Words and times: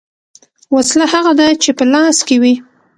ـ 0.41 0.75
وسله 0.75 1.05
هغه 1.13 1.31
ده 1.39 1.47
چې 1.63 1.69
په 1.77 1.83
لاس 1.93 2.17
کې 2.27 2.35
وي. 2.41 2.55